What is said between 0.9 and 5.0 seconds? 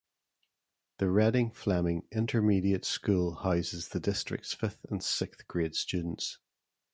The Reading-Fleming Intermediate School houses the district's fifth